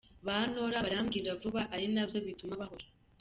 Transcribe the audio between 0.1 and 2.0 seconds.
Ba Nora barambirwa vuba, ari